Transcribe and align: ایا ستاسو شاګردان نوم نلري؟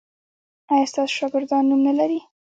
ایا 0.71 0.85
ستاسو 0.91 1.13
شاګردان 1.19 1.63
نوم 1.69 1.79
نلري؟ 1.87 2.19